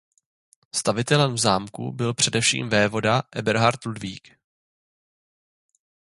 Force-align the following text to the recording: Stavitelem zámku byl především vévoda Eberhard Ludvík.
Stavitelem 0.75 1.37
zámku 1.37 1.91
byl 1.91 2.13
především 2.13 2.69
vévoda 2.69 3.23
Eberhard 3.31 3.85
Ludvík. 3.85 4.37